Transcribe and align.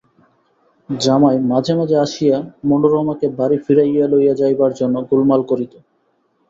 জামাই 0.89 1.37
মাঝে 1.51 1.73
মাঝে 1.75 1.97
আসিয়া 1.97 2.37
মনোরমাকে 2.65 3.27
বাড়ি 3.37 3.57
ফিরাইয়া 3.65 4.05
লইয়া 4.07 4.33
যাইবার 4.33 4.71
জন্য 4.73 4.95
গোলমাল 5.09 5.41
করিত। 5.43 5.73